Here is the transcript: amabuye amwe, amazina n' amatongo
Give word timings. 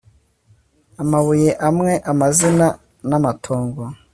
amabuye 1.01 1.49
amwe, 1.67 1.93
amazina 2.11 2.67
n' 3.09 3.17
amatongo 3.17 3.81